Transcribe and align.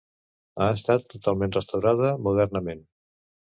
Ha 0.65 0.69
estat 0.77 1.05
totalment 1.15 1.53
restaurada 1.57 2.11
modernament. 2.31 2.85